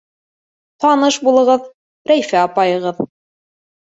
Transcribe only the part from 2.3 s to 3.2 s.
апайығыҙ.